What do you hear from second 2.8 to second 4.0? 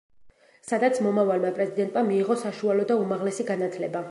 და უმაღლესი განათლება.